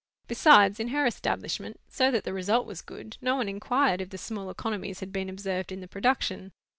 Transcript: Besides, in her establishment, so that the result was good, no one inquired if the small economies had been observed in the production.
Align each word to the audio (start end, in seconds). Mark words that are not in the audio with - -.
Besides, 0.27 0.79
in 0.79 0.87
her 0.87 1.05
establishment, 1.05 1.79
so 1.87 2.09
that 2.09 2.23
the 2.23 2.33
result 2.33 2.65
was 2.65 2.81
good, 2.81 3.17
no 3.21 3.35
one 3.35 3.47
inquired 3.47 4.01
if 4.01 4.09
the 4.09 4.17
small 4.17 4.49
economies 4.49 4.99
had 4.99 5.11
been 5.13 5.29
observed 5.29 5.71
in 5.71 5.79
the 5.79 5.87
production. 5.87 6.53